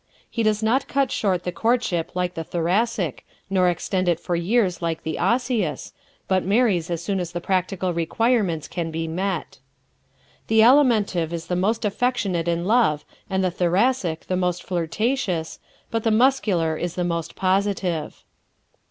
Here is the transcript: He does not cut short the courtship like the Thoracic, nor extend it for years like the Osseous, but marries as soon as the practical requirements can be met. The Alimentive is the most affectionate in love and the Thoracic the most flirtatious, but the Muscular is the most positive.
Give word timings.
He 0.31 0.41
does 0.41 0.63
not 0.63 0.87
cut 0.87 1.11
short 1.11 1.43
the 1.43 1.51
courtship 1.51 2.13
like 2.15 2.33
the 2.33 2.43
Thoracic, 2.43 3.23
nor 3.51 3.69
extend 3.69 4.09
it 4.09 4.19
for 4.19 4.35
years 4.35 4.81
like 4.81 5.03
the 5.03 5.19
Osseous, 5.19 5.93
but 6.27 6.43
marries 6.43 6.89
as 6.89 7.03
soon 7.03 7.19
as 7.19 7.31
the 7.33 7.39
practical 7.39 7.93
requirements 7.93 8.67
can 8.67 8.89
be 8.89 9.07
met. 9.07 9.59
The 10.47 10.61
Alimentive 10.61 11.31
is 11.31 11.45
the 11.45 11.55
most 11.55 11.85
affectionate 11.85 12.47
in 12.47 12.65
love 12.65 13.05
and 13.29 13.43
the 13.43 13.51
Thoracic 13.51 14.25
the 14.25 14.35
most 14.35 14.63
flirtatious, 14.63 15.59
but 15.91 16.01
the 16.01 16.09
Muscular 16.09 16.75
is 16.75 16.95
the 16.95 17.03
most 17.03 17.35
positive. 17.35 18.23